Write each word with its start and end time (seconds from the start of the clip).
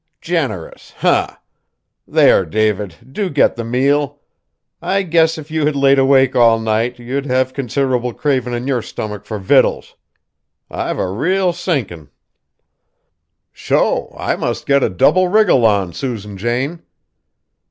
"Generous, 0.21 0.95
umph! 1.03 1.37
There, 2.07 2.43
David, 2.43 2.95
do 3.11 3.29
get 3.29 3.55
the 3.55 3.63
meal. 3.63 4.19
I 4.81 5.03
guess 5.03 5.37
if 5.37 5.51
you 5.51 5.67
had 5.67 5.75
laid 5.75 5.99
awake 5.99 6.35
all 6.35 6.59
night, 6.59 6.97
you'd 6.97 7.27
have 7.27 7.53
considerable 7.53 8.11
cravin' 8.11 8.55
in 8.55 8.65
yer 8.65 8.81
stomach 8.81 9.25
fur 9.25 9.37
victuals. 9.37 9.93
I've 10.71 10.97
a 10.97 11.07
real 11.07 11.53
sinkin'." 11.53 12.09
"Sho! 13.51 14.11
I 14.17 14.35
must 14.35 14.65
get 14.65 14.81
a 14.81 14.89
double 14.89 15.27
wriggle 15.27 15.67
on, 15.67 15.93
Susan 15.93 16.35
Jane." 16.35 16.81